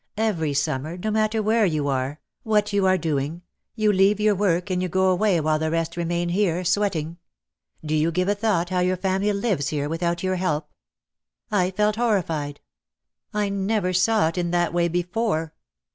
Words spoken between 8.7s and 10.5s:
how your family lives here without your